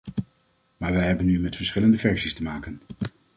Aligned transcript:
Maar 0.77 0.93
wij 0.93 1.05
hebben 1.07 1.25
nu 1.25 1.39
met 1.39 1.55
verschillende 1.55 1.97
versies 1.97 2.33
te 2.33 2.43
maken. 2.43 2.79